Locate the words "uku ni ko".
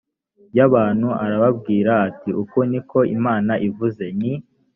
2.41-2.99